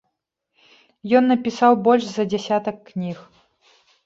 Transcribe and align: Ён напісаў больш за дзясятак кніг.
Ён 1.19 1.23
напісаў 1.31 1.77
больш 1.89 2.09
за 2.15 2.23
дзясятак 2.33 2.77
кніг. 2.89 3.17